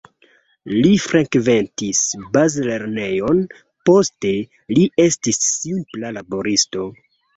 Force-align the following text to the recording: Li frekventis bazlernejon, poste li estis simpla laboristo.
Li 0.75 0.93
frekventis 1.01 1.99
bazlernejon, 2.37 3.43
poste 3.91 4.33
li 4.77 4.87
estis 5.07 5.41
simpla 5.51 6.13
laboristo. 6.17 6.89